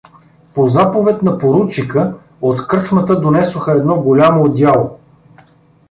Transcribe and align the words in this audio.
По 0.53 0.67
заповед 0.67 1.21
на 1.21 1.31
поручика 1.37 2.15
от 2.41 2.67
кръчмата 2.67 3.19
донесоха 3.21 3.71
едно 3.71 4.01
голямо 4.01 4.43
одеяло. 4.43 4.97